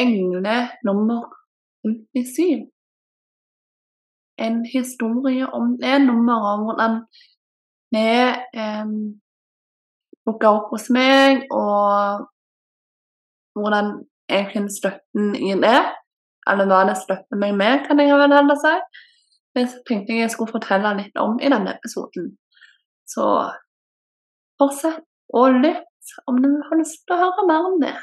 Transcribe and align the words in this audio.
Engle 0.00 0.56
nummer 0.86 1.24
57. 1.84 2.68
En 4.40 4.64
historie 4.64 5.46
om 5.46 5.76
det 5.80 5.98
nummeret, 6.06 6.52
om 6.54 6.64
hvordan 6.68 7.00
det 7.92 8.20
eh, 8.56 8.92
opp 10.30 10.70
hos 10.72 10.86
meg, 10.94 11.44
og 11.50 12.26
hvordan 13.58 13.92
jeg 14.30 14.48
finner 14.52 14.72
støtten 14.72 15.34
i 15.36 15.54
det. 15.64 15.80
Eller 16.48 16.70
hva 16.70 16.84
det 16.88 16.96
støtter 17.00 17.40
meg 17.40 17.56
med, 17.58 17.84
kan 17.86 18.00
jeg 18.00 18.16
vel 18.16 18.32
heller 18.34 18.58
si. 18.60 18.74
Det 19.54 19.66
tenkte 19.88 20.14
jeg 20.14 20.24
jeg 20.24 20.32
skulle 20.34 20.54
fortelle 20.54 20.94
litt 21.00 21.16
om 21.20 21.36
i 21.42 21.50
denne 21.50 21.74
episoden. 21.74 22.30
Så 23.10 23.26
fortsett 24.60 25.04
å 25.34 25.46
lytte 25.52 26.24
om 26.30 26.38
du 26.42 26.48
har 26.68 26.78
lyst 26.78 27.02
til 27.04 27.16
å 27.16 27.22
høre 27.24 27.46
mer 27.50 27.68
om 27.72 27.78
det. 27.82 27.96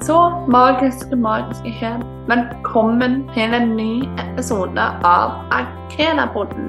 Så 0.00 0.44
magiske, 0.48 1.16
magiske 1.16 1.72
skjer. 1.74 2.02
velkommen 2.28 3.24
til 3.34 3.54
en 3.54 3.72
ny 3.76 4.04
episode 4.22 4.80
av 5.04 5.32
Akela-podden. 5.50 6.68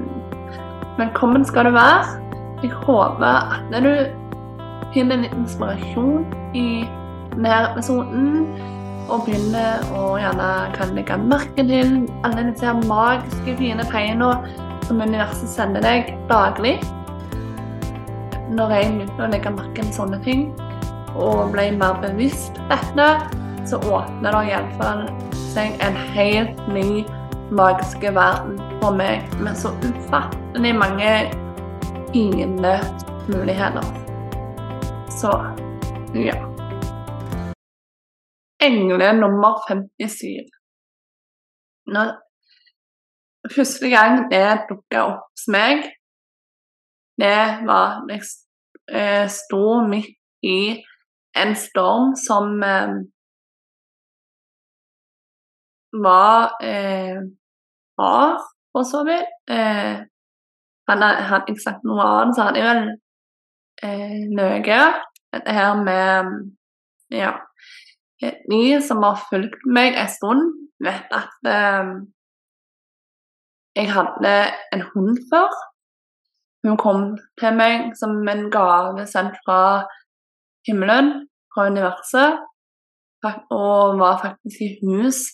Velkommen 0.97 1.45
skal 1.45 1.65
du 1.65 1.71
være. 1.75 2.07
Jeg 2.63 2.71
håper 2.71 3.53
at 3.53 3.83
du 3.85 3.91
finner 4.95 5.21
litt 5.21 5.35
inspirasjon 5.38 6.25
i 6.57 6.88
denne 7.35 7.59
episoden 7.67 8.47
og 9.09 9.27
begynner 9.27 9.85
å 9.93 10.16
gjerne 10.17 10.47
kan 10.73 10.95
legge 10.97 11.17
merke 11.21 11.67
til 11.69 12.09
alle 12.25 12.47
disse 12.49 12.73
magiske, 12.88 13.57
fine 13.61 13.85
tegnene 13.91 14.31
som 14.88 15.03
universet 15.05 15.53
sender 15.53 15.85
deg 15.85 16.16
daglig. 16.31 16.80
Når 18.49 18.73
jeg 18.73 18.89
begynte 18.95 19.27
å 19.27 19.31
legge 19.35 19.53
merke 19.53 19.85
til 19.85 19.93
sånne 19.93 20.17
ting 20.25 20.49
og 21.15 21.51
ble 21.53 21.69
mer 21.77 21.99
bevisst 22.01 22.57
dette, 22.69 23.07
så 23.69 23.77
åpner 23.77 24.35
det 24.35 24.43
iallfall 24.51 25.05
seg 25.53 25.79
en 25.85 25.97
helt 26.15 26.61
ny 26.73 27.03
magisk 27.51 28.03
verden 28.03 28.57
for 28.81 28.95
meg 28.95 29.25
med 29.41 29.57
så 29.57 29.71
ufattelig 29.83 30.73
mange 30.77 31.13
fine 32.13 32.73
muligheter. 33.29 33.85
Så 35.19 35.33
ja. 36.13 36.38
Engle 38.61 39.13
nummer 39.13 39.61
57. 39.69 40.49
Når 41.94 42.13
første 43.55 43.89
gang 43.89 44.25
det 44.31 44.45
dukka 44.69 45.05
opp 45.13 45.25
hos 45.31 45.47
meg, 45.51 45.85
det 47.19 47.66
var 47.67 48.05
jeg 48.09 49.29
sto 49.33 49.63
midt 49.89 50.16
i 50.45 50.79
en 51.41 51.55
storm 51.55 52.13
som 52.19 52.63
eh, 52.63 52.93
var 55.93 56.57
eh, 56.63 57.19
rar, 57.99 58.39
for 58.71 58.83
så 58.83 59.03
vidt. 59.07 59.31
Eh, 59.49 60.05
hadde 60.89 61.09
han 61.29 61.49
ikke 61.49 61.63
sagt 61.63 61.85
noe 61.85 62.05
annet, 62.05 62.35
så 62.35 62.47
han 62.49 62.57
er 62.59 62.67
vel 62.69 62.83
eh, 63.85 64.19
løyet. 64.37 65.05
Dette 65.33 65.53
her 65.53 65.75
med 65.83 66.49
Ja. 67.09 67.33
ny 68.21 68.81
som 68.81 69.03
har 69.03 69.15
fulgt 69.29 69.61
meg 69.65 69.95
en 69.95 70.09
stund, 70.11 70.49
vet 70.83 71.13
at 71.15 71.47
eh, 71.47 71.93
jeg 73.79 73.91
hadde 73.93 74.33
en 74.73 74.83
hund 74.93 75.17
før. 75.31 75.53
Hun 76.67 76.77
kom 76.77 77.17
til 77.39 77.55
meg 77.55 77.95
som 77.95 78.27
en 78.27 78.49
gave 78.51 79.05
sendt 79.07 79.37
fra 79.45 79.85
himmelen, 80.67 81.28
fra 81.59 81.67
universet, 81.67 82.39
og 83.52 83.99
var 83.99 84.21
faktisk 84.23 84.61
i 84.63 84.71
hus 84.79 85.25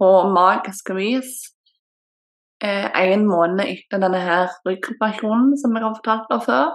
på 0.00 0.08
magisk 0.28 0.92
vis 0.98 1.30
eh, 2.64 2.88
en 2.92 3.24
måned 3.26 3.64
etter 3.64 4.02
denne 4.02 4.20
her 4.20 4.50
ryggoperasjonen 4.68 5.54
som 5.60 5.76
jeg 5.76 5.84
har 5.86 5.96
fortalt 5.96 6.34
om 6.36 6.42
før. 6.44 6.74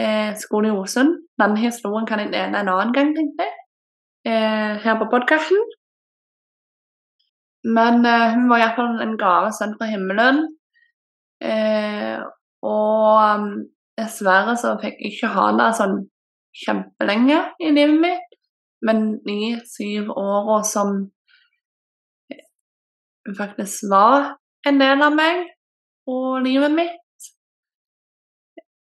Eh, 0.00 0.32
Skoliosund. 0.40 1.18
Den 1.42 1.56
historien 1.60 2.06
kan 2.06 2.22
jeg 2.22 2.32
dele 2.32 2.60
en 2.62 2.72
annen 2.72 2.94
gang, 2.96 3.12
tenkte 3.16 3.46
jeg 3.46 3.52
eh, 4.32 4.80
her 4.84 4.98
på 4.98 5.10
podkasten. 5.12 5.60
Men 7.76 8.06
eh, 8.06 8.32
hun 8.34 8.48
var 8.48 8.62
iallfall 8.62 9.04
en 9.04 9.18
gave 9.20 9.52
sønn 9.58 9.76
fra 9.78 9.90
himmelen. 9.92 10.42
Eh, 11.44 12.18
og 12.64 13.20
um, 13.36 13.48
dessverre 14.00 14.56
så 14.56 14.74
fikk 14.80 15.00
jeg 15.00 15.14
ikke 15.14 15.32
ha 15.34 15.50
det 15.58 15.70
sånn 15.76 15.98
kjempelenge 16.62 17.40
i 17.60 17.72
livet 17.74 18.00
mitt. 18.00 18.30
Men 18.84 19.18
de 19.24 19.54
syv 19.76 20.10
åra 20.10 20.62
som 20.68 20.96
faktisk 23.38 23.88
var 23.90 24.34
en 24.68 24.80
del 24.80 25.02
av 25.02 25.16
meg 25.16 25.46
og 26.10 26.44
livet 26.44 26.74
mitt, 26.74 27.30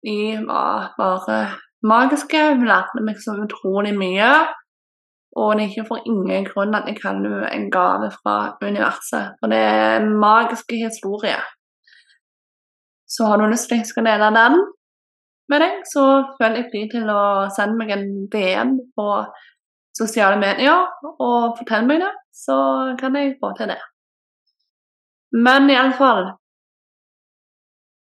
de 0.04 0.18
var 0.48 0.90
bare 0.98 1.38
magiske. 1.86 2.40
Hun 2.54 2.66
lærte 2.68 3.04
meg 3.06 3.22
så 3.22 3.36
utrolig 3.46 3.94
mye. 3.96 4.32
Og 5.34 5.56
det 5.56 5.64
er 5.64 5.70
ikke 5.70 5.88
for 5.88 6.06
ingen 6.06 6.46
grunn 6.46 6.76
at 6.78 6.86
jeg 6.86 7.00
kaller 7.00 7.40
det 7.42 7.50
en 7.54 7.70
gave 7.72 8.10
fra 8.20 8.36
universet. 8.62 9.34
For 9.40 9.50
det 9.50 9.58
er 9.58 9.96
en 10.00 10.12
historier. 10.14 10.84
historie. 10.86 11.40
Så 13.08 13.26
har 13.26 13.36
du 13.36 13.46
lyst 13.46 13.68
til 13.68 13.86
skal 13.86 14.06
dele 14.06 14.30
den 14.34 14.60
med 15.52 15.60
deg, 15.60 15.80
så 15.88 16.04
føler 16.38 16.62
jeg 16.62 16.70
fri 16.72 16.84
til 16.92 17.10
å 17.12 17.24
sende 17.54 17.78
meg 17.80 17.92
en 17.94 18.06
DM 18.32 18.76
på 18.96 19.08
sosiale 19.94 20.38
medier 20.40 20.88
og 21.12 21.58
fortelle 21.58 21.86
meg 21.88 22.00
det, 22.02 22.12
så 22.34 22.56
kan 23.00 23.16
jeg 23.18 23.36
få 23.42 23.52
til 23.58 23.70
det. 23.74 23.80
Men 25.34 25.70
iallfall 25.70 26.34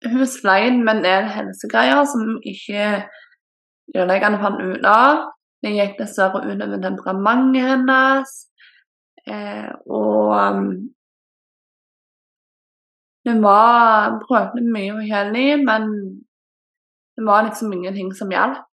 Hun 0.03 0.27
sleit 0.27 0.81
med 0.83 0.97
en 0.97 1.05
del 1.05 1.29
helsegreier 1.31 2.01
som 2.11 2.41
ikke 2.43 2.87
grunnleggende 3.95 4.41
fant 4.43 4.59
ut 4.59 4.87
av. 4.89 5.21
Det 5.63 5.71
gikk 5.77 5.93
dessverre 6.01 6.41
utover 6.43 6.81
temperamentet 6.83 7.69
hennes. 7.69 8.33
Eh, 9.31 9.71
og 9.87 10.33
um, 10.35 10.67
hun 13.29 13.43
var 13.45 14.19
prøvde 14.25 14.65
mye 14.75 14.97
forskjellig, 14.97 15.49
men 15.69 15.87
det 17.17 17.25
var 17.27 17.43
liksom 17.43 17.73
ingenting 17.73 18.13
som 18.15 18.31
hjalp. 18.33 18.65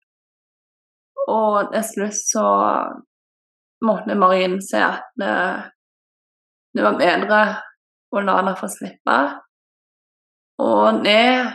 Og 1.28 1.72
til 1.72 1.84
slutt 1.84 2.18
så 2.18 2.46
måtte 3.84 4.14
jeg 4.14 4.44
innse 4.46 4.80
at 4.82 5.10
det, 5.20 5.34
det 6.74 6.84
var 6.86 7.00
bedre 7.00 7.40
å 8.14 8.22
la 8.24 8.38
henne 8.40 8.56
få 8.58 8.70
slippe. 8.72 9.18
Og 10.64 11.04
det 11.04 11.54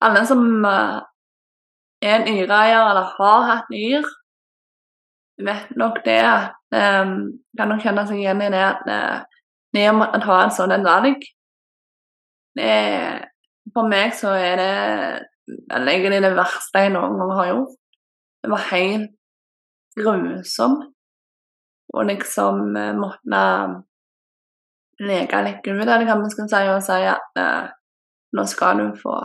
Alle 0.00 0.22
som 0.24 0.40
uh, 0.64 1.02
er 2.00 2.14
en 2.14 2.28
yreeier 2.30 2.86
eller 2.88 3.10
har 3.18 3.42
hatt 3.44 3.74
yr, 3.76 4.06
vet 5.44 5.74
nok 5.76 5.98
det 6.06 6.20
at 6.24 6.54
um, 6.72 7.26
Kan 7.58 7.68
nok 7.68 7.82
kjenne 7.84 8.06
seg 8.08 8.22
igjen 8.22 8.40
i 8.40 8.48
det 8.54 8.62
at 8.64 8.80
det 9.76 9.84
å 9.90 9.98
måtte 9.98 10.22
ta 10.24 10.38
en 10.40 10.54
sånn 10.54 10.72
en 10.72 10.86
valg 10.86 11.20
For 13.74 13.90
meg 13.92 14.16
så 14.16 14.32
er 14.38 14.56
det 14.58 14.72
egentlig 15.70 16.22
det 16.24 16.32
verste 16.36 16.84
jeg 16.84 16.94
noen 16.94 17.18
gang 17.20 17.34
har 17.38 17.50
gjort. 17.52 17.76
Det 18.40 18.50
var 18.52 18.66
helt 18.70 19.12
grusom. 19.98 20.80
Og 21.90 22.06
liksom 22.06 22.62
uh, 22.76 22.92
måtte 22.96 23.44
leke 25.00 25.42
litt 25.46 25.68
av 25.68 25.86
det, 25.88 26.06
kan 26.06 26.20
man 26.22 26.32
skal 26.32 26.48
si, 26.50 26.64
og 26.70 26.82
si 26.86 26.98
at 27.10 27.40
uh, 27.40 27.70
nå 28.36 28.44
skal 28.46 28.82
du 28.82 28.90
få 29.00 29.16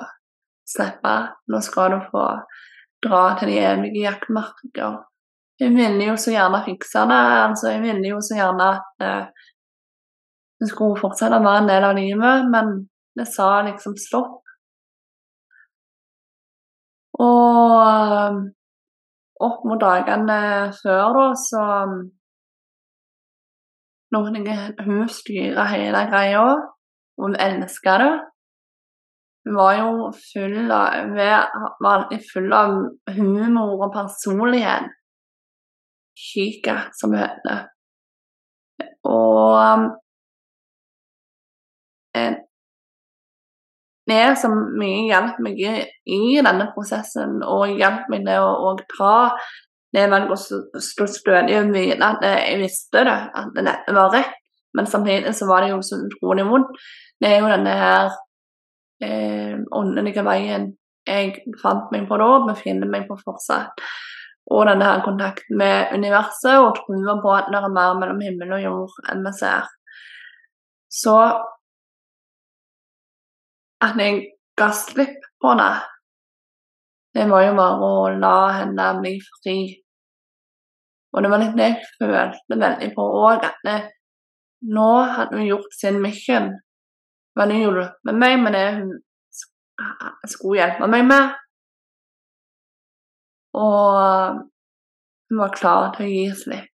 slippe. 0.66 1.16
Nå 1.52 1.62
skal 1.62 1.96
du 1.96 2.00
få 2.10 2.26
dra 3.06 3.26
til 3.40 3.52
de 3.54 3.60
evige 3.62 4.06
jaktmarker. 4.08 5.04
Jeg 5.62 5.72
ville 5.76 6.10
jo 6.10 6.16
så 6.20 6.34
gjerne 6.34 6.64
fikse 6.66 7.06
det. 7.08 7.22
altså 7.46 7.76
Jeg 7.76 7.84
ville 7.86 8.10
jo 8.10 8.22
så 8.24 8.40
gjerne 8.40 8.72
at 8.80 9.06
uh, 9.06 9.52
det 10.60 10.72
skulle 10.72 11.00
fortsette 11.00 11.38
å 11.38 11.44
være 11.44 11.64
en 11.64 11.70
del 11.70 11.86
av 11.86 11.98
livet, 12.00 12.50
men 12.52 12.76
det 13.16 13.28
sa 13.32 13.62
liksom 13.68 13.96
stopp. 14.00 14.42
Og 17.24 17.72
uh, 17.80 18.38
opp 19.46 19.64
mot 19.68 19.80
dagene 19.80 20.40
før, 20.82 21.16
da, 21.16 21.26
så 21.40 21.64
jeg 24.16 24.86
hun 24.88 25.10
styrer 25.10 25.66
hele 25.74 26.06
greia. 26.12 26.46
Hun 27.22 27.36
elsker 27.40 27.98
det. 28.04 28.14
Hun 29.46 29.56
var 29.56 29.74
jo 29.78 30.12
full 30.34 30.72
av, 30.72 31.12
var 31.84 31.92
alltid 31.94 32.24
full 32.34 32.54
av 32.54 32.72
humor 33.18 33.86
og 33.86 33.94
personlighet. 33.94 34.90
Kika, 36.16 36.78
som 37.00 37.14
hun 37.14 37.22
heter. 37.22 37.68
Og 39.06 39.92
eh, 42.16 42.38
det 44.10 44.38
som 44.38 44.54
mye 44.78 45.06
hjalp 45.10 45.40
meg 45.44 45.60
i, 45.60 46.20
denne 46.46 46.70
prosessen, 46.76 47.40
og 47.42 47.74
hjalp 47.80 48.10
meg 48.14 48.26
til 48.28 48.46
å 48.46 48.76
ta 48.96 49.16
det 49.96 50.06
å 50.12 50.38
stå 50.38 51.08
stødig 51.08 51.62
vite 51.72 52.04
at 52.04 52.24
jeg 52.26 52.60
visste 52.60 53.06
det, 53.08 53.16
at 53.42 53.54
dette 53.56 53.96
var 53.96 54.12
rett, 54.14 54.34
men 54.76 54.90
samtidig 54.92 55.32
så 55.36 55.48
var 55.48 55.64
det 55.64 55.72
jo 55.72 55.80
så 55.86 56.02
utrolig 56.04 56.44
vondt. 56.46 56.74
Det 57.22 57.30
er 57.32 57.40
jo 57.40 57.52
denne 57.52 57.76
her 57.80 58.10
eh, 59.06 59.56
åndelige 59.72 60.26
veien 60.28 60.74
jeg 61.06 61.56
fant 61.62 61.92
meg 61.94 62.10
på 62.10 62.18
da, 62.20 62.28
befinner 62.48 62.90
meg 62.90 63.08
på 63.08 63.18
fortsatt. 63.22 63.84
Og 64.52 64.66
denne 64.70 64.86
her 64.86 65.02
kontakten 65.06 65.58
med 65.58 65.94
universet 65.96 66.60
og 66.60 66.76
trua 66.82 67.16
på 67.22 67.34
at 67.34 67.50
det 67.54 67.62
er 67.62 67.74
mer 67.74 67.96
mellom 68.02 68.22
himmel 68.22 68.58
og 68.58 68.66
jord 68.66 68.98
enn 69.12 69.24
vi 69.26 69.34
ser. 69.38 69.70
Så 70.92 71.16
at 73.84 74.00
jeg 74.00 74.22
ga 74.58 74.70
slipp 74.72 75.20
på 75.42 75.52
henne. 75.52 75.84
det 77.16 77.30
var 77.32 77.46
jo 77.46 77.56
bare 77.56 77.90
å 77.90 78.08
la 78.20 78.38
henne 78.58 78.86
bli 79.00 79.14
fri. 79.24 79.58
Og 81.16 81.24
det 81.24 81.30
var 81.32 81.40
litt 81.40 81.56
det 81.56 81.68
jeg 81.70 81.86
følte 81.96 82.58
veldig 82.60 82.90
på 82.96 83.06
òg, 83.24 83.46
at 83.48 83.92
nå 84.76 84.90
hadde 85.16 85.40
hun 85.40 85.48
gjort 85.48 85.78
sin 85.80 86.02
mission. 86.04 86.52
Men 87.40 87.52
hun 87.52 87.62
hjulpet 87.62 88.20
meg 88.20 88.36
med 88.44 88.56
det 88.56 88.68
hun 88.80 88.92
skulle 90.28 90.60
hjelpe 90.60 90.92
meg 90.92 91.08
med. 91.08 91.32
Og 93.56 94.44
hun 95.30 95.40
var 95.40 95.56
klar 95.56 95.92
til 95.96 96.08
å 96.08 96.12
gi 96.12 96.26
slipp. 96.44 96.72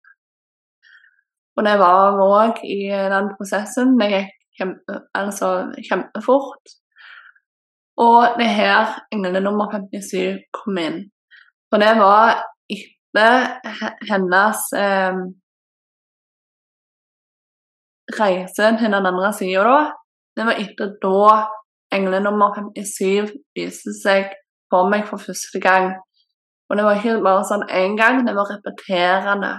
Og 1.56 1.64
det 1.64 1.78
var 1.80 2.20
òg 2.20 2.60
i 2.68 2.80
den 2.92 3.32
prosessen. 3.38 3.96
Det 4.00 4.10
gikk 4.12 4.34
kjempe, 4.60 5.00
altså, 5.16 5.52
kjempefort. 5.88 6.76
Og 7.98 8.36
det 8.40 8.46
er 8.46 8.58
her 8.60 8.96
englene 9.16 9.40
nummer 9.40 9.72
57 9.72 10.42
kom 10.54 10.78
inn. 10.78 10.98
For 11.72 11.80
det 11.80 11.94
var 12.00 12.42
etter 12.72 13.60
hennes 14.10 14.64
eh, 14.76 15.20
reise 18.20 18.72
til 18.80 18.92
den 18.92 19.12
andre 19.12 19.32
sida, 19.34 19.64
da. 19.64 19.78
Det 20.36 20.48
var 20.50 20.60
etter 20.60 20.92
da 21.04 21.30
engle 21.96 22.20
nummer 22.20 22.58
57 22.76 23.32
viste 23.56 23.94
seg 24.02 24.34
for 24.72 24.90
meg 24.92 25.08
for 25.08 25.22
første 25.22 25.62
gang. 25.64 25.94
Og 26.70 26.78
det 26.78 26.86
var 26.86 27.00
ikke 27.00 27.22
bare 27.24 27.48
sånn 27.48 27.68
én 27.70 27.96
gang, 28.00 28.24
det 28.28 28.36
var 28.36 28.50
repeterende. 28.52 29.54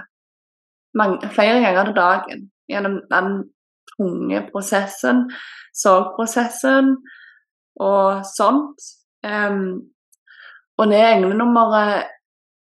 Mange, 0.97 1.29
flere 1.33 1.61
ganger 1.63 1.89
til 1.89 1.97
dagen 1.97 2.47
gjennom 2.69 2.99
den 3.09 3.37
tunge 3.95 4.41
prosessen, 4.51 5.27
sorgprosessen 5.75 6.97
og 7.79 8.25
sånt. 8.37 8.79
Um, 9.25 9.89
og 10.77 10.87
det 10.91 11.01
englenummeret 11.01 12.05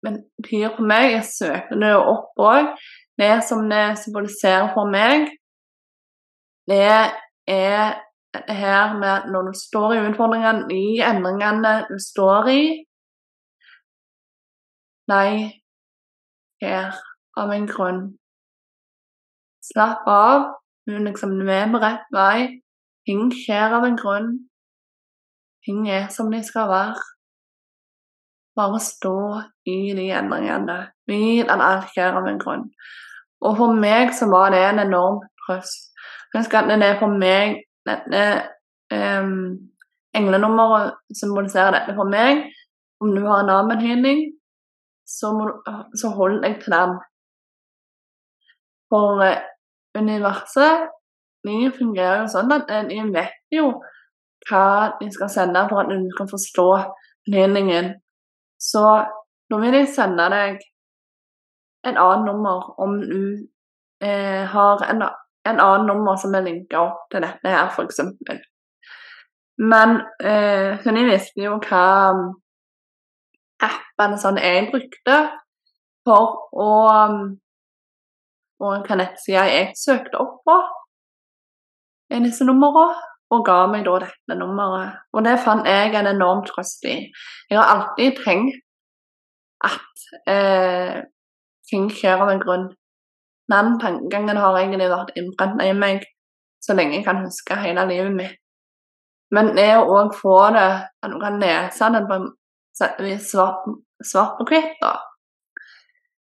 betyr 0.07 0.71
for 0.77 0.87
meg 0.87 1.13
Jeg 1.13 1.25
søker 1.27 1.81
det 1.83 1.95
opp 1.97 2.39
òg. 2.39 2.75
Det 3.19 3.33
som 3.49 3.67
det 3.71 3.99
symboliserer 3.99 4.69
for 4.75 4.87
meg, 4.91 5.27
det 6.71 6.85
er 7.47 7.97
det 8.47 8.57
her 8.57 8.99
med 8.99 9.09
at 9.09 9.27
når 9.33 9.43
du 9.43 9.53
står 9.67 9.93
i 9.93 10.03
utfordringene, 10.09 10.69
i 10.71 11.01
endringene 11.03 11.73
du 11.91 11.97
står 12.11 12.51
i 12.53 12.63
Nei, 15.09 15.63
her 16.61 16.93
av 17.41 17.53
en 17.55 17.67
grunn. 17.67 18.01
Slapp 19.65 20.05
av. 20.05 20.43
Liksom, 20.89 21.39
du 21.41 21.49
er 21.49 21.71
på 21.73 21.81
rett 21.81 22.05
vei. 22.13 22.61
Ting 23.09 23.31
skjer 23.33 23.73
av 23.79 23.87
en 23.89 23.97
grunn. 23.97 24.29
Ting 25.69 25.85
er 25.93 26.07
som 26.09 26.31
de 26.33 26.39
skal 26.45 26.69
være. 26.69 27.01
Bare 28.57 28.79
stå 28.81 29.19
i 29.69 29.93
de 29.99 30.07
endringene. 30.17 30.79
Vit 31.07 31.51
at 31.53 31.61
alt 31.61 31.91
skjer 31.93 32.17
av 32.17 32.29
en 32.31 32.39
grunn. 32.41 32.63
Og 33.45 33.59
for 33.59 33.75
meg 33.77 34.15
så 34.17 34.31
var 34.33 34.55
det 34.55 34.63
en 34.65 34.81
enorm 34.87 35.19
trøst. 35.45 35.91
Husk 36.33 36.57
at 36.57 36.71
det 36.73 36.95
for 37.03 37.13
meg 37.21 37.61
dette 37.89 38.23
um, 38.97 39.59
Englenummeret 40.17 40.97
symboliserer 41.21 41.77
dette 41.77 41.95
for 41.99 42.09
meg. 42.09 42.47
Om 43.05 43.13
du 43.13 43.21
har 43.27 43.45
en 43.45 43.53
annen 43.53 44.25
så, 45.05 45.29
så 46.01 46.15
hold 46.17 46.41
deg 46.47 46.57
til 46.63 46.73
den. 46.79 46.97
For 48.89 49.21
uh, 49.21 49.37
universet 50.01 50.89
de 51.45 51.69
fungerer 51.77 52.25
jo 52.25 52.33
sånn 52.33 52.57
at 52.57 52.73
de 52.89 53.05
vet 53.13 53.53
jo 53.53 53.69
hva 54.49 54.97
de 55.01 55.11
skal 55.13 55.31
sende 55.31 55.65
for 55.71 55.83
at 55.83 55.93
du 55.93 56.11
kan 56.17 56.29
forstå 56.31 56.69
meningen. 57.33 57.95
Så 58.59 58.85
nå 59.51 59.61
vil 59.63 59.77
de 59.77 59.85
sende 59.87 60.29
deg 60.33 60.59
et 61.87 61.97
annet 61.97 62.27
nummer 62.27 62.75
om 62.83 62.99
du 63.01 63.23
eh, 64.03 64.45
har 64.55 64.85
en, 64.91 65.03
en, 65.47 65.61
annen 65.61 65.87
nummer 65.87 66.17
som 66.21 66.35
er 66.35 66.47
linka 66.47 66.81
opp 66.81 67.07
til 67.13 67.25
dette 67.25 67.55
her, 67.55 67.71
f.eks. 67.71 68.01
Men 69.59 70.01
eh, 70.23 70.79
hun 70.85 71.01
visste 71.09 71.45
jo 71.45 71.59
hva 71.63 71.85
appene 73.69 74.19
sånn 74.21 74.41
jeg 74.43 74.69
brukte 74.73 75.21
for 76.07 76.49
å 76.55 76.73
Og 78.59 78.87
hva 78.89 78.97
nettsida 78.99 79.45
jeg 79.47 79.75
søkte 79.79 80.19
opp 80.19 80.41
på 80.43 80.55
disse 82.25 82.43
numrene 82.43 82.97
og 83.35 83.45
ga 83.45 83.59
meg 83.71 83.85
da 83.87 83.99
dette 84.05 84.39
nummeret. 84.39 84.97
Og 85.13 85.25
det 85.27 85.37
fant 85.45 85.67
jeg 85.69 85.95
en 85.95 86.11
enorm 86.15 86.45
trøst 86.49 86.85
i. 86.89 86.97
Jeg 87.51 87.59
har 87.61 87.73
alltid 87.75 88.17
trengt 88.23 88.57
at 89.65 90.05
eh, 90.31 91.01
ting 91.71 91.89
skjer 91.93 92.23
av 92.25 92.33
en 92.33 92.43
grunn. 92.43 92.69
Den 93.53 93.75
tankegangen 93.83 94.41
har 94.41 94.59
egentlig 94.61 94.91
vært 94.93 95.17
innbrent 95.17 95.63
i 95.65 95.73
meg 95.77 96.05
så 96.65 96.77
lenge 96.77 96.99
jeg 96.99 97.07
kan 97.07 97.23
huske 97.25 97.57
hele 97.61 97.87
livet 97.89 98.15
mitt. 98.15 98.37
Men 99.35 99.53
det 99.57 99.71
å 99.77 99.85
òg 99.93 100.15
få 100.17 100.39
det 100.57 100.69
at 101.05 101.13
du 101.13 101.19
kan 101.21 101.37
lese 101.41 101.91
det 101.93 102.05
på 102.09 102.19
svart, 103.21 103.69
svart 104.05 104.39
på 104.39 104.47
hvitt, 104.49 104.75
da. 104.81 104.95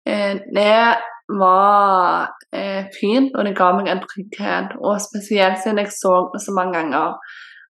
Eh, 0.06 0.34
det 0.54 0.96
var 1.28 2.28
eh, 2.52 2.84
fint, 3.00 3.36
og 3.36 3.46
det 3.46 3.54
ga 3.56 3.70
meg 3.76 3.88
en 3.92 4.02
trygghet. 4.02 4.76
Og 4.80 5.00
spesielt 5.00 5.62
siden 5.62 5.80
jeg 5.82 5.94
så 5.94 6.28
det 6.34 6.42
så 6.44 6.54
mange 6.56 6.78
ganger. 6.78 7.16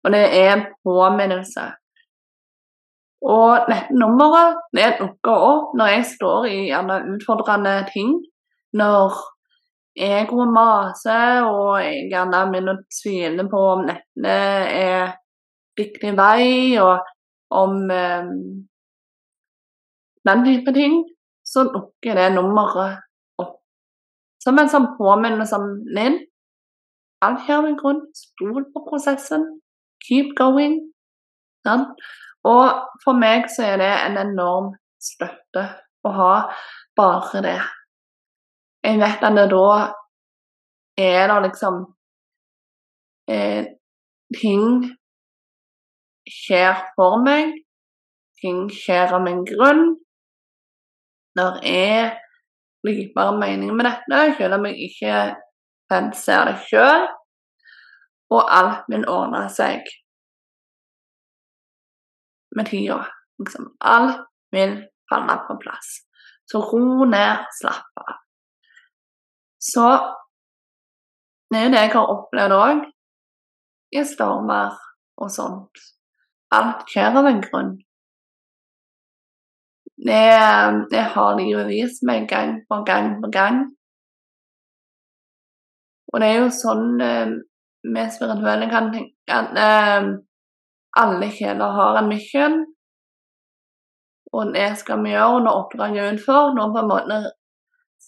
Og 0.05 0.13
det 0.15 0.25
er 0.41 0.53
en 0.57 0.67
påminnelse. 0.85 1.69
Og 3.23 3.69
dette 3.69 3.95
nummeret 3.95 4.59
det 4.75 4.97
dukker 4.99 5.45
opp 5.51 5.77
når 5.79 5.93
jeg 5.93 6.07
står 6.17 6.49
i 6.51 6.57
gjerne 6.73 7.03
utfordrende 7.15 7.77
ting. 7.93 8.17
Når 8.75 9.15
egoet 9.95 10.51
maser, 10.51 11.45
og 11.45 11.77
jeg 11.85 12.09
gjerne 12.11 12.47
begynner 12.51 12.81
å 12.81 12.85
tvile 12.97 13.45
på 13.53 13.63
om 13.75 13.85
dette 13.91 14.37
er 14.83 15.13
riktig 15.79 16.15
vei, 16.17 16.79
og 16.81 17.05
om 17.53 17.91
eh, 17.93 18.31
den 20.29 20.45
type 20.47 20.75
ting, 20.77 21.03
så 21.53 21.65
dukker 21.69 22.17
det 22.17 22.31
nummeret 22.35 23.03
opp. 23.43 23.59
som 24.43 24.59
en 24.59 24.71
sånn 24.73 24.89
påminnelse 24.99 25.59
om 25.59 25.69
Linn. 25.97 26.19
Alt 27.23 27.45
her 27.47 27.61
med 27.63 27.77
grunn. 27.79 28.01
Stol 28.17 28.65
på 28.73 28.83
prosessen. 28.89 29.45
Keep 30.07 30.33
going. 30.39 30.81
Ja. 31.67 31.77
Og 32.49 32.89
for 33.05 33.15
meg 33.15 33.47
så 33.53 33.69
er 33.69 33.77
det 33.79 33.93
en 34.07 34.19
enorm 34.25 34.73
støtte 35.03 35.67
å 36.03 36.15
ha 36.17 36.33
bare 36.99 37.43
det. 37.45 37.61
Jeg 38.83 38.99
vet 38.99 39.23
at 39.23 39.37
det 39.39 39.47
da 39.53 39.69
er 40.99 41.29
det 41.31 41.39
liksom 41.47 41.85
eh, 43.31 43.65
Ting 44.33 44.87
skjer 46.25 46.79
for 46.97 47.21
meg. 47.21 47.53
Ting 48.41 48.65
skjer 48.73 49.13
av 49.13 49.27
en 49.29 49.43
grunn. 49.45 49.83
Der 51.39 51.59
er 51.65 52.19
likbare 52.87 53.39
meninger 53.39 53.75
med 53.75 53.89
dette, 53.89 54.21
selv 54.37 54.59
om 54.59 54.67
jeg 54.67 54.89
ikke 54.89 55.15
ser 56.19 56.49
det 56.49 56.57
sjøl. 56.69 57.09
Og 58.33 58.41
alt 58.59 58.89
vil 58.89 59.09
ordne 59.09 59.45
seg 59.53 59.85
med 62.57 62.69
tida. 62.69 63.03
Liksom, 63.41 63.69
alt 63.81 64.25
vil 64.53 64.79
falle 65.13 65.37
på 65.47 65.59
plass. 65.61 65.95
Så 66.49 66.61
ro 66.61 67.05
ned, 67.09 67.45
slapp 67.61 68.03
av. 68.03 68.19
Så 69.63 69.87
det 71.53 71.61
er 71.61 71.65
jo 71.67 71.73
det 71.75 71.83
jeg 71.85 71.93
har 71.95 72.13
opplevd 72.17 72.57
òg 72.57 72.85
i 73.93 74.05
stormer 74.09 74.79
og 75.21 75.31
sånt. 75.33 75.83
Alt 76.53 76.89
skjer 76.91 77.19
av 77.21 77.29
en 77.29 77.43
grunn. 77.45 77.75
Det, 80.03 80.25
det 80.91 81.05
har 81.15 81.39
livet 81.39 81.69
vist 81.71 82.03
meg 82.07 82.27
gang 82.31 82.57
på 82.67 82.81
gang 82.87 83.15
på 83.23 83.31
gang. 83.31 83.63
Og 86.13 86.21
det 86.21 86.29
er 86.29 86.41
jo 86.43 86.51
sånn 86.53 87.01
eh, 87.01 87.37
vi 87.83 88.05
spirituelle 88.15 88.69
kan 88.71 88.91
tenke 88.93 89.37
at 89.37 89.57
eh, 89.59 90.09
alle 91.03 91.29
kjeler 91.35 91.77
har 91.79 92.01
en 92.01 92.11
mission. 92.11 92.59
Og 94.33 94.53
det 94.55 94.69
skal 94.81 95.03
vi 95.05 95.13
gjøre 95.13 95.45
når 95.45 95.61
oppdraget 95.61 96.03
er 96.03 96.17
utført. 96.17 96.57
Nå 96.57 96.69
på 96.73 96.83
en 96.83 96.91
måte 96.91 97.21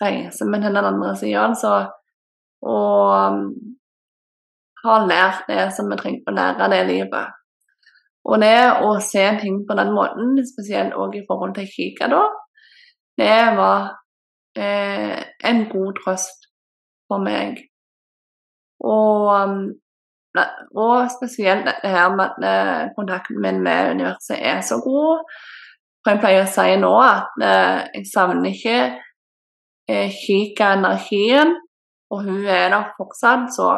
reiser 0.00 0.50
vi 0.50 0.60
til 0.60 0.76
den 0.76 0.90
andre 0.90 1.14
sida, 1.16 1.46
altså. 1.48 1.74
Og 2.64 3.12
um, 3.12 3.40
har 4.84 5.06
lært 5.08 5.48
det 5.48 5.66
som 5.76 5.90
vi 5.90 5.98
trenger 6.00 6.32
å 6.32 6.36
lære 6.38 6.70
det 6.72 6.82
livet. 6.88 7.43
Og 8.24 8.40
det 8.40 8.56
å 8.80 8.94
se 9.04 9.24
ting 9.40 9.60
på 9.68 9.76
den 9.76 9.92
måten, 9.92 10.38
spesielt 10.48 10.96
òg 10.96 11.18
i 11.18 11.26
forhold 11.28 11.54
til 11.58 11.68
Kika 11.68 12.08
da, 12.08 12.22
det 13.20 13.40
var 13.58 13.90
eh, 14.58 15.20
en 15.44 15.64
god 15.70 16.00
trøst 16.00 16.48
for 17.08 17.22
meg. 17.22 17.60
Og, 18.84 19.28
um, 19.28 19.60
og 20.76 21.10
spesielt 21.12 21.68
dette 21.68 21.92
her 21.92 22.14
med 22.16 22.24
at 22.32 22.48
eh, 22.48 22.88
kontakten 22.96 23.42
min 23.44 23.60
med 23.62 23.92
universet 23.94 24.40
er 24.40 24.60
så 24.60 24.80
god. 24.84 25.24
For 26.02 26.14
jeg 26.14 26.22
pleier 26.24 26.44
å 26.44 26.50
si 26.52 26.74
nå 26.80 26.92
at 27.00 27.44
eh, 27.44 27.80
jeg 27.94 28.08
savner 28.10 28.50
ikke 28.50 28.78
eh, 29.88 30.10
Kika-energien, 30.12 31.54
og 32.12 32.26
hun 32.26 32.44
er 32.44 32.68
der 32.72 32.90
fortsatt 32.98 33.52
så 33.54 33.70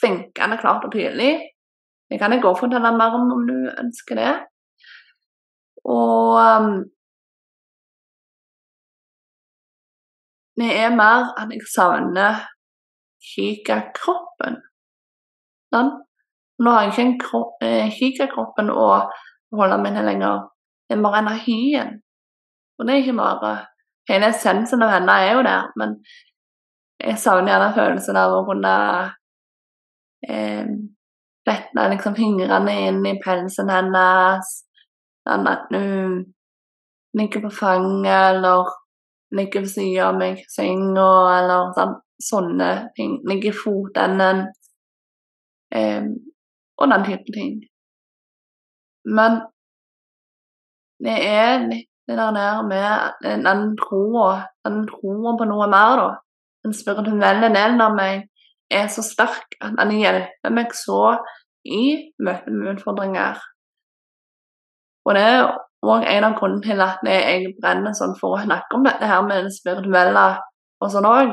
flinkende 0.00 0.58
klart 0.60 0.84
og 0.88 0.92
tydelig. 0.92 1.36
Det 2.12 2.18
kan 2.20 2.32
jeg 2.34 2.44
og 2.44 2.58
fortelle 2.60 2.90
mer 2.92 3.14
om 3.16 3.30
om 3.32 3.46
du 3.48 3.54
ønsker 3.80 4.18
det. 4.20 4.32
Og 5.88 6.36
um, 6.36 6.74
det 10.60 10.68
er 10.82 10.92
mer 10.92 11.30
at 11.40 11.54
jeg 11.56 11.64
savner 11.72 12.42
kikkerkroppen. 13.32 14.60
Sånn? 15.72 15.90
Nå 16.60 16.74
har 16.74 16.84
jeg 16.84 16.92
ikke 16.92 17.06
en 17.06 17.18
kropp, 17.24 17.64
eh, 17.64 17.96
kikkerkroppen 17.96 18.68
å 18.76 18.86
holde 19.56 19.80
meg 19.80 19.96
til 19.96 20.08
lenger. 20.10 20.44
Det 20.84 20.98
er 20.98 21.04
bare 21.08 21.24
energien. 21.24 21.96
Og 22.76 22.86
det 22.86 22.94
er 22.94 23.06
ikke 23.06 23.20
bare 23.22 23.54
Hele 24.10 24.32
essensen 24.32 24.82
av 24.82 24.90
henne 24.90 25.14
er 25.14 25.28
jo 25.36 25.42
der, 25.46 25.68
men 25.78 25.92
jeg 26.98 27.20
savner 27.22 27.52
gjerne 27.52 27.74
følelsen 27.76 28.16
av 28.18 28.32
å 28.34 28.40
kunne 28.48 28.72
eh, 30.26 30.72
rette 31.48 31.88
liksom 31.90 32.14
fingrene 32.18 32.76
inn 32.88 33.02
i 33.06 33.16
pelsen 33.22 33.70
hennes. 33.72 34.52
Sånn 35.26 35.48
at 35.50 35.68
hun 35.74 36.16
ligger 37.18 37.44
på 37.44 37.52
fanget, 37.54 38.36
eller 38.36 38.70
ligger 39.36 39.64
ved 39.64 39.72
siden 39.72 40.06
av 40.06 40.18
meg 40.18 40.40
i 40.40 40.48
senga, 40.50 41.10
eller 41.38 41.72
sånn 41.76 41.94
sånne 42.22 42.70
ting. 42.96 43.16
Ligger 43.28 43.50
i 43.50 43.58
fotenden. 43.58 44.44
Eh, 45.74 46.04
og 46.78 46.90
den 46.92 47.06
type 47.06 47.34
ting. 47.34 47.56
Men 49.04 49.40
det 51.02 51.16
er 51.26 51.64
litt 51.66 51.88
det 52.06 52.16
der 52.18 52.62
med 52.66 53.44
den 53.46 53.76
troa, 53.78 54.42
den 54.66 54.82
troa 54.90 55.36
på 55.38 55.46
noe 55.46 55.68
mer, 55.70 56.00
da. 56.00 56.08
Den 56.66 56.74
spirituelle 56.74 57.50
delen 57.54 57.80
av 57.82 57.94
meg 57.94 58.26
er 58.74 58.88
så 58.92 59.04
sterk 59.06 59.56
at 59.60 59.76
den 59.78 59.94
hjelper 59.98 60.54
meg 60.54 60.74
så 60.76 61.18
i 61.64 62.12
møte 62.22 62.52
med 62.52 62.74
utfordringer. 62.74 63.38
Og 65.06 65.16
det 65.16 65.22
er 65.26 65.44
òg 65.82 66.06
en 66.06 66.26
av 66.28 66.34
grunnene 66.38 66.62
til 66.64 66.82
at 66.84 67.02
jeg 67.06 67.54
brenner 67.60 67.94
sånn 67.98 68.14
for 68.18 68.36
å 68.36 68.42
snakke 68.44 68.78
om 68.78 68.84
dette 68.86 69.08
her 69.08 69.22
med 69.26 69.48
det 69.48 69.54
spirituelle 69.54 70.26
og 70.82 70.92
sånn 70.92 71.08
òg. 71.08 71.32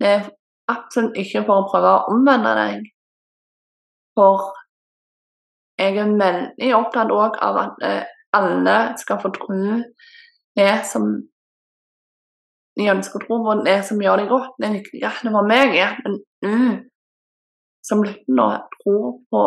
Det 0.00 0.10
er 0.10 0.26
absolutt 0.70 1.16
ikke 1.20 1.44
for 1.46 1.62
å 1.62 1.68
prøve 1.70 1.92
å 1.92 2.12
omvende 2.12 2.54
deg. 2.60 2.90
For 4.18 4.50
jeg 5.80 5.98
er 5.98 6.16
veldig 6.20 6.74
opptatt 6.76 7.12
òg 7.12 7.38
av 7.42 7.60
at 7.64 7.86
eh, 7.86 8.02
alle 8.36 8.76
skal 9.00 9.20
få 9.22 9.30
tro 9.34 9.80
det 10.58 10.74
som 10.86 11.08
de 12.78 12.90
ønsker 12.90 13.20
å 13.20 13.24
tro 13.24 13.38
på, 13.42 13.56
det 13.66 13.80
som 13.86 14.00
gjør 14.02 14.22
det 14.22 14.30
godt. 14.30 14.54
Det 14.62 14.70
viktigste 14.76 15.32
for 15.34 15.46
meg 15.46 15.76
er 15.78 15.94
at 15.94 16.22
du 16.44 16.56
som 17.84 18.04
lytter 18.04 18.36
nå, 18.36 18.48
tror 18.78 19.08
på 19.30 19.42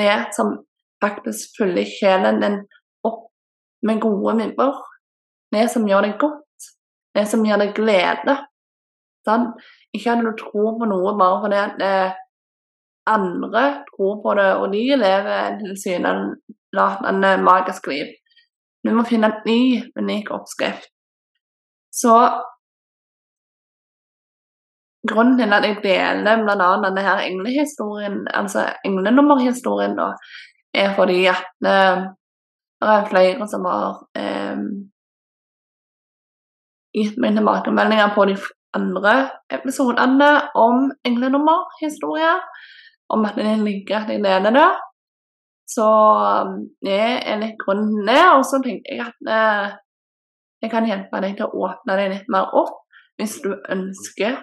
det 0.00 0.16
som 0.36 0.56
faktisk 1.04 1.56
fyller 1.58 1.88
sjelen 1.88 2.40
din 2.42 2.58
opp 3.06 3.30
med 3.86 4.00
gode 4.00 4.34
minner. 4.40 4.82
Det 5.52 5.68
som 5.72 5.86
gjør 5.88 6.04
det 6.04 6.18
godt. 6.20 6.68
Det 7.16 7.24
som 7.30 7.44
gir 7.46 7.60
deg 7.60 7.72
glede. 7.76 8.36
Sånn? 9.26 9.48
Ikke 9.96 10.12
at 10.12 10.24
du 10.24 10.32
tror 10.38 10.76
på 10.80 10.88
noe 10.90 11.14
bare 11.18 11.40
fordi 11.44 11.60
at 11.62 11.84
eh, 11.86 12.18
andre 13.08 13.62
tror 13.88 14.20
på 14.22 14.34
det, 14.38 14.50
og 14.60 14.72
de 14.74 14.82
lever 14.98 15.56
tilsynelatende 15.62 17.32
magisk 17.46 17.88
liv. 17.90 18.12
Du 18.84 18.92
må 18.94 19.06
finne 19.06 19.30
en 19.32 19.46
ny, 19.48 19.62
unik 19.98 20.30
oppskrift. 20.34 20.90
Så 21.94 22.12
grunnen 25.08 25.38
til 25.38 25.52
at 25.52 25.64
jeg 25.66 25.80
deler 25.84 26.42
bl.a. 26.42 26.68
denne 26.84 27.06
her 27.06 27.22
englehistorien, 27.24 28.20
altså 28.34 28.66
englenummerhistorien, 28.84 29.96
da, 29.98 30.12
er 30.74 30.94
fordi 30.96 31.24
at 31.32 31.46
eh, 31.64 32.04
det 32.80 32.92
er 32.92 33.08
flere 33.10 33.48
som 33.48 33.64
har 33.64 34.02
eh, 34.20 34.58
gitt 36.96 37.18
meg 37.20 37.36
tilbakemeldinger 37.36 38.12
på 38.16 38.26
de 38.30 38.36
andre 38.76 39.14
episodene 39.52 40.30
om 40.58 40.90
englenummerhistorier, 41.08 42.42
om 43.08 43.24
at 43.24 43.38
det 43.38 43.56
ligger 43.62 44.02
at 44.02 44.12
jeg 44.12 44.24
deler 44.24 44.52
det. 44.56 44.68
Så 45.66 45.86
um, 46.46 46.58
det 46.84 47.00
er 47.26 47.40
litt 47.40 47.58
grunnen 47.58 48.06
det. 48.06 48.22
Og 48.36 48.44
så 48.46 48.60
tenker 48.62 48.94
jeg 48.94 49.06
at 49.06 49.30
eh, 49.36 49.76
jeg 50.62 50.72
kan 50.72 50.86
hjelpe 50.88 51.22
deg 51.24 51.38
til 51.38 51.48
å 51.48 51.64
åpne 51.68 51.96
deg 51.98 52.12
litt 52.14 52.28
mer 52.32 52.52
opp 52.58 52.82
hvis 53.16 53.38
du 53.44 53.52
ønsker 53.72 54.38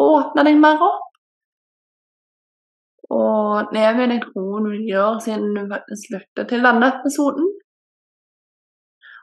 å 0.00 0.06
åpne 0.18 0.44
deg 0.46 0.58
mer 0.60 0.82
opp. 0.84 1.02
Og 3.16 3.72
det 3.72 3.86
vil 3.96 4.14
jeg 4.16 4.22
tro 4.24 4.46
du 4.64 4.72
gjør 4.88 5.20
siden 5.22 5.54
du 5.54 5.62
faktisk 5.70 6.16
lytter 6.16 6.48
til 6.50 6.64
denne 6.66 6.90
episoden. 6.96 7.46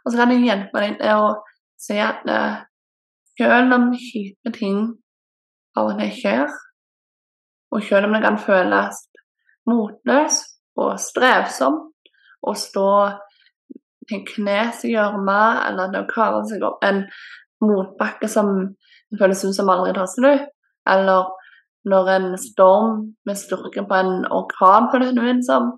Og 0.03 0.12
så 0.12 0.20
kan 0.20 0.32
jeg 0.34 0.46
hjelpe 0.48 0.84
deg 0.84 1.00
til 1.00 1.24
å 1.24 1.34
se 1.80 1.98
at 2.03 2.24
eh, 2.32 2.62
selv 3.39 3.75
om 3.75 3.89
kjipe 4.00 4.53
ting 4.56 4.86
av 5.80 5.92
og 5.92 6.00
til 6.00 6.12
skjer, 6.15 6.56
og 7.74 7.84
selv 7.84 8.08
om 8.08 8.15
det 8.15 8.24
kan 8.24 8.39
føles 8.39 9.00
motløst 9.70 10.51
og 10.80 11.00
strevsomt 11.01 12.12
å 12.44 12.53
stå 12.58 12.89
til 14.10 14.25
knes 14.27 14.84
i 14.86 14.94
gjørma 14.94 15.39
eller 15.70 15.94
til 15.94 16.03
å 16.03 16.10
kave 16.12 16.42
seg 16.50 16.65
opp 16.68 16.84
en 16.86 17.06
motbakke 17.63 18.27
som 18.30 18.51
føles 19.20 19.44
som 19.56 19.72
aldri 19.72 19.94
tar 19.96 20.10
slutt, 20.12 20.50
eller 20.89 21.31
når 21.89 22.09
en 22.15 22.29
storm 22.39 22.95
med 23.25 23.35
styrke 23.39 23.83
på 23.87 23.99
en 23.99 24.25
orkan 24.31 24.87
på 24.91 25.01
den 25.03 25.43
som 25.43 25.73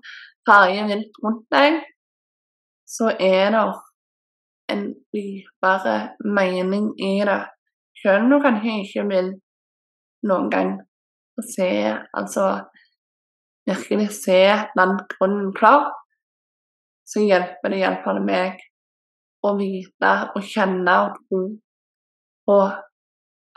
farger 0.46 0.86
vilt 0.90 1.18
rundt 1.24 1.46
deg, 1.50 1.80
så 2.86 3.10
er 3.18 3.50
det 3.54 3.64
en 4.72 4.84
dypere 5.14 5.96
mening 6.38 6.92
i 7.02 7.18
det. 7.26 7.42
Selv 8.02 8.24
om 8.24 8.30
du 8.30 8.38
kanskje 8.44 8.80
ikke 8.84 9.06
vil 9.10 9.32
noen 10.26 10.50
gang 10.50 10.76
se 11.42 11.68
Altså 12.14 12.44
virkelig 13.66 14.08
se 14.14 14.40
den 14.78 14.92
grunnen 15.10 15.52
klar, 15.54 15.90
så 17.06 17.22
hjelper 17.22 17.70
det 17.70 17.80
iallfall 17.82 18.22
meg 18.24 18.62
å 19.46 19.54
vite 19.58 20.12
og 20.34 20.46
kjenne 20.46 20.94
og 21.06 21.18
tro 21.26 21.42
på 22.46 22.58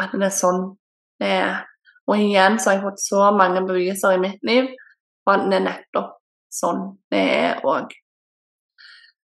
at 0.02 0.16
det 0.16 0.28
er 0.28 0.36
sånn 0.36 0.64
er. 1.26 1.64
Og 2.10 2.18
igjen 2.18 2.58
så 2.60 2.72
har 2.72 2.78
jeg 2.78 2.86
fått 2.88 3.04
så 3.04 3.30
mange 3.36 3.64
beviser 3.68 4.16
i 4.16 4.22
mitt 4.22 4.46
liv 4.48 4.70
på 5.26 5.34
at 5.34 5.50
det 5.50 5.60
er 5.60 5.66
nettopp 5.68 6.16
sånn 6.50 6.86
det 7.14 7.26
er 7.40 7.68
òg. 7.68 7.92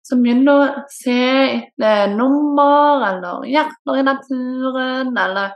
Så 0.05 0.19
begynn 0.21 0.49
å 0.53 0.59
se 0.93 1.21
etter 1.55 2.11
nummer 2.12 3.07
eller 3.07 3.47
hjerter 3.49 4.00
i 4.00 4.05
naturen, 4.05 5.14
eller 5.17 5.55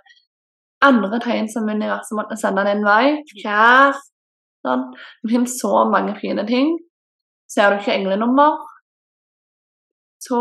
andre 0.88 1.18
tegn 1.20 1.50
som 1.52 1.68
universet 1.68 2.16
måtte 2.16 2.38
sende 2.40 2.64
din 2.68 2.80
vei. 2.86 3.18
Fjær. 3.34 3.98
Sånn. 4.64 4.86
Det 5.22 5.34
finnes 5.34 5.58
så 5.60 5.84
mange 5.92 6.16
fine 6.22 6.46
ting. 6.48 6.72
Ser 7.48 7.74
du 7.74 7.82
ikke 7.82 7.94
englenummer, 7.96 8.56
så 10.20 10.38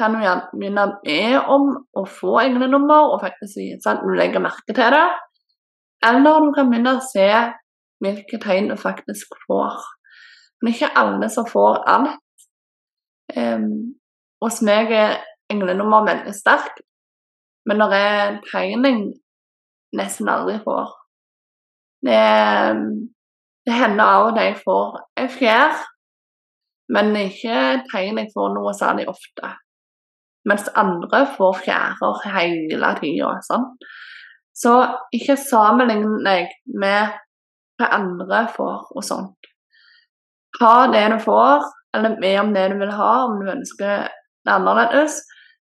kan 0.00 0.16
gjerne 0.16 0.48
begynne 0.56 0.86
med 1.04 1.50
om 1.52 1.70
å 1.96 2.04
få 2.08 2.38
englenummer, 2.42 3.12
og 3.12 3.20
faktisk 3.22 3.60
vise 3.60 3.92
at 3.92 4.02
du 4.02 4.10
legger 4.16 4.42
merke 4.42 4.72
til 4.72 4.94
det. 4.96 5.06
Eller 6.08 6.44
du 6.44 6.52
kan 6.56 6.70
begynne 6.70 6.96
å 6.96 7.04
se 7.04 7.28
hvilke 8.00 8.40
tegn 8.40 8.70
du 8.70 8.76
faktisk 8.80 9.36
får. 9.46 9.80
Men 10.60 10.72
ikke 10.72 10.92
alle 10.96 11.28
som 11.32 11.48
får 11.48 11.82
alt. 11.88 12.16
Um, 13.36 13.94
hos 14.42 14.62
meg 14.66 14.90
er 14.96 15.20
englenummer 15.52 16.06
veldig 16.08 16.32
sterkt, 16.34 16.80
men 17.68 17.78
når 17.78 17.94
er 17.94 18.40
tegning 18.48 19.04
nesten 19.96 20.30
aldri 20.32 20.56
får. 20.64 20.96
Det, 22.06 22.20
det 23.68 23.76
hender 23.76 24.04
av 24.04 24.28
og 24.30 24.36
til 24.36 24.48
jeg 24.48 24.60
får 24.64 25.00
en 25.20 25.32
fjær, 25.36 25.82
men 26.96 27.12
ikke 27.20 27.58
tegn 27.92 28.22
jeg 28.22 28.32
får 28.34 28.54
noe 28.56 28.72
særlig 28.74 29.06
ofte. 29.12 29.52
Mens 30.50 30.70
andre 30.78 31.24
får 31.36 31.60
fjærer 31.64 32.22
hele 32.34 32.94
tida. 32.98 33.34
Sånn. 33.46 33.66
Så 34.60 34.74
ikke 35.16 35.38
sammenlign 35.40 36.24
deg 36.26 36.50
med 36.74 37.14
hva 37.80 37.90
andre 37.96 38.44
får 38.52 38.90
og 38.92 39.04
sånt. 39.06 39.50
Ha 40.60 40.74
det 40.92 41.04
du 41.14 41.20
får, 41.22 41.68
eller 41.96 42.18
med 42.20 42.40
om 42.42 42.50
det 42.54 42.66
du 42.72 42.80
vil 42.82 42.92
ha, 42.98 43.12
om 43.28 43.38
du 43.40 43.52
ønsker 43.52 44.08
det 44.10 44.52
annerledes. 44.52 45.20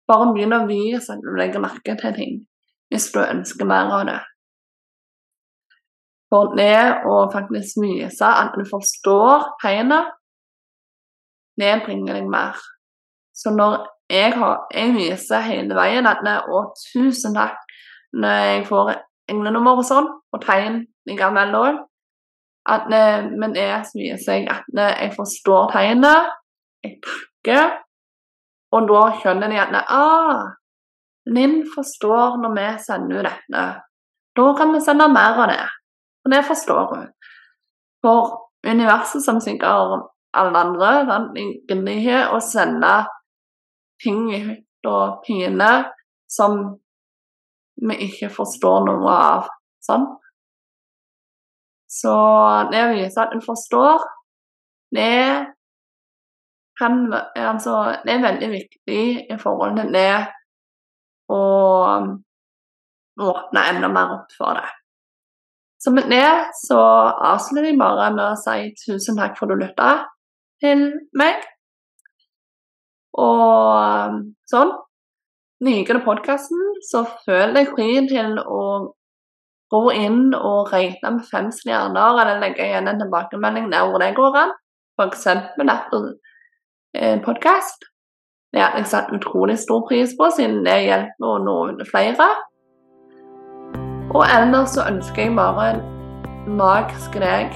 Bare 0.07 0.31
begynn 0.31 0.55
å 0.55 0.65
vise 0.69 1.13
at 1.13 1.23
du 1.23 1.35
legger 1.35 1.63
merke 1.63 1.97
til 1.99 2.15
ting 2.15 2.37
hvis 2.87 3.09
du 3.11 3.19
ønsker 3.19 3.67
mer 3.67 3.89
av 3.91 4.05
det. 4.07 4.19
For 6.31 6.53
det 6.55 7.03
å 7.07 7.17
faktisk 7.33 7.81
vise 7.83 8.27
at 8.27 8.55
du 8.55 8.63
forstår 8.67 9.43
tegnet, 9.59 10.13
det 11.59 11.73
bringer 11.83 12.15
deg 12.15 12.29
mer. 12.31 12.55
Så 13.35 13.51
når 13.55 13.83
jeg, 14.09 14.33
har, 14.37 14.67
jeg 14.71 14.93
viser 14.95 15.43
hele 15.43 15.75
veien 15.75 16.07
at 16.07 16.23
og 16.47 16.73
tusen 16.79 17.35
takk 17.35 17.59
når 18.17 18.43
jeg 18.47 18.61
får 18.69 18.93
englenummer 19.27 19.81
og 19.81 19.85
sånn, 19.87 20.07
og 20.07 20.43
tegn 20.43 20.85
likevel 21.09 21.55
òg. 21.59 21.81
Men 22.67 23.55
det 23.55 23.67
viser 23.95 24.21
seg 24.23 24.47
at 24.51 24.67
jeg 24.79 25.11
forstår 25.15 25.73
tegnet, 25.75 26.31
jeg 26.83 26.97
takker, 27.03 27.75
og 28.75 28.87
da 28.89 29.03
skjønner 29.19 29.51
de 29.51 29.59
at 29.61 29.75
ah, 29.91 30.47
Linn 31.27 31.61
forstår 31.67 32.37
når 32.39 32.55
vi 32.55 32.65
sender 32.83 33.19
ut 33.19 33.27
dette. 33.27 33.63
Da 34.37 34.47
kan 34.55 34.73
vi 34.73 34.83
sende 34.83 35.07
mer 35.11 35.39
av 35.43 35.49
det. 35.51 35.63
Og 36.23 36.31
det 36.31 36.43
forstår 36.47 36.83
hun. 36.93 37.07
For 38.03 38.35
universet, 38.67 39.23
som 39.25 39.41
sikkert 39.43 40.07
alle 40.37 40.61
andre, 40.61 40.91
den 41.09 41.51
gidder 41.67 41.91
ikke 41.97 42.21
å 42.35 42.39
sende 42.43 42.91
ting 44.03 44.27
og 44.87 45.19
pine 45.25 45.71
som 46.31 46.59
vi 47.87 47.97
ikke 48.07 48.29
forstår 48.33 48.87
noe 48.87 49.11
av. 49.13 49.49
Sånn. 49.83 50.07
Så 51.87 52.13
det 52.71 52.83
å 52.83 52.95
vise 52.95 53.21
at 53.23 53.35
en 53.35 53.43
forstår, 53.43 54.03
det 54.95 55.53
kan 56.77 57.07
Altså, 57.09 57.97
det 58.05 58.13
er 58.13 58.25
veldig 58.25 58.49
viktig 58.51 59.03
i 59.33 59.37
forhold 59.41 59.79
til 59.79 59.93
det 59.95 60.11
å 61.33 61.43
åpne 63.17 63.63
enda 63.71 63.89
mer 63.89 64.13
opp 64.19 64.35
for 64.37 64.59
det. 64.59 64.67
Så 65.81 65.93
med 65.93 66.09
det 66.11 66.29
så 66.57 66.79
avslutter 67.31 67.71
jeg 67.71 67.79
bare 67.79 68.11
med 68.13 68.25
å 68.27 68.39
si 68.39 68.71
tusen 68.81 69.17
takk 69.17 69.37
for 69.37 69.49
at 69.49 69.57
du 69.57 69.63
lytta 69.63 69.89
til 70.61 70.87
meg. 71.17 71.41
Og 73.17 74.21
sånn. 74.49 74.75
Liker 75.65 75.97
du 75.97 76.05
podkasten, 76.05 76.59
så 76.85 77.01
føl 77.25 77.55
deg 77.55 77.71
fri 77.73 77.89
til 78.05 78.35
å 78.37 78.63
gå 79.73 79.81
inn 79.97 80.35
og 80.37 80.69
rate 80.71 81.11
med 81.11 81.25
fem 81.25 81.49
stjerner, 81.51 82.21
eller 82.21 82.41
legge 82.43 82.63
igjen 82.63 82.87
en 82.87 83.01
tilbakemelding 83.01 83.71
der 83.73 83.89
hvor 83.89 84.03
det 84.03 84.13
går 84.19 84.37
an. 84.43 84.53
F.eks. 84.97 85.25
etter 85.27 86.05
eh, 86.93 87.17
podkast. 87.25 87.89
Det 88.53 88.61
har 88.61 88.77
jeg 88.77 88.87
satt 88.89 89.11
utrolig 89.13 89.57
stor 89.59 89.83
pris 89.89 90.13
på, 90.17 90.29
siden 90.37 90.61
det 90.65 90.77
hjelper 90.85 91.33
å 91.33 91.37
nå 91.43 91.57
flere. 91.89 92.29
Og 94.15 94.23
ellers 94.23 94.77
så 94.77 94.85
ønsker 94.87 95.25
jeg 95.25 95.35
bare 95.35 95.67
en 95.73 96.55
magisk 96.57 97.17
deg, 97.19 97.51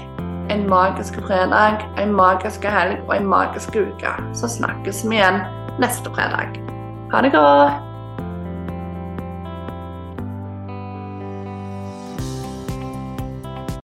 en 0.52 0.68
magisk 0.70 1.20
fredag, 1.28 1.86
en 2.02 2.12
magisk 2.16 2.66
helg 2.68 3.00
og 3.08 3.16
en 3.18 3.30
magisk 3.32 3.76
uke. 3.76 4.16
Så 4.34 4.52
snakkes 4.58 5.06
vi 5.08 5.22
igjen 5.22 5.40
neste 5.80 6.12
fredag. 6.12 6.60
Ha 7.14 7.24
det 7.24 7.32
godt. 7.38 7.91